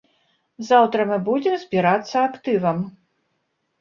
[0.69, 2.85] Заўтра мы будзем збірацца актывам.